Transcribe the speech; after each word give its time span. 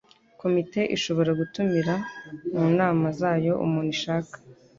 komite 0.41 0.79
ishobora 0.95 1.31
gutumira 1.39 1.93
mu 2.57 2.65
nama 2.79 3.05
zayo 3.19 3.53
umuntu 3.65 3.89
ishaka 3.97 4.35